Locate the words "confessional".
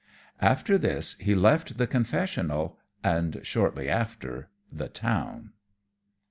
1.85-2.79